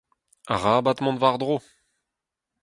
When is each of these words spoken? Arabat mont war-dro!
Arabat 0.53 0.99
mont 1.01 1.21
war-dro! 1.21 1.57